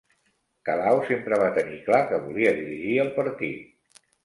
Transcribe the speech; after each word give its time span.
Calau 0.69 1.01
sempre 1.09 1.39
va 1.43 1.51
tenir 1.59 1.77
clar 1.91 2.01
que 2.13 2.21
volia 2.25 2.55
dirigir 2.63 2.99
el 3.07 3.15
partit 3.21 4.05